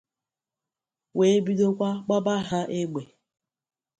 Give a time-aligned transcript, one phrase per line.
[1.17, 3.03] wee bidokwa gbaba ha égbè